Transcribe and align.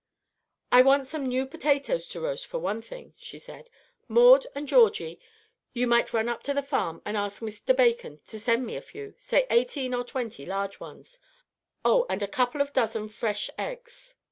"I 0.71 0.81
want 0.81 1.05
some 1.05 1.27
new 1.27 1.45
potatoes 1.45 2.07
to 2.07 2.19
roast, 2.19 2.47
for 2.47 2.57
one 2.57 2.81
thing," 2.81 3.13
she 3.17 3.37
said. 3.37 3.69
"Maud 4.07 4.47
and 4.55 4.67
Georgie, 4.67 5.19
you 5.73 5.85
might 5.85 6.11
run 6.11 6.27
up 6.27 6.41
to 6.45 6.55
the 6.55 6.63
farm 6.63 7.03
and 7.05 7.15
ask 7.15 7.39
Mr. 7.39 7.75
Bacon 7.75 8.19
to 8.25 8.39
send 8.39 8.65
me 8.65 8.75
a 8.75 8.81
few, 8.81 9.13
say 9.19 9.45
eighteen 9.51 9.93
or 9.93 10.03
twenty 10.03 10.43
large 10.43 10.79
ones, 10.79 11.19
oh, 11.85 12.07
and 12.09 12.23
a 12.23 12.27
couple 12.27 12.61
of 12.61 12.73
dozen 12.73 13.09
fresh 13.09 13.51
eggs." 13.59 14.15